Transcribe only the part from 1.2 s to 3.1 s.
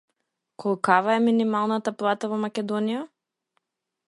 минималната плата во Македонија?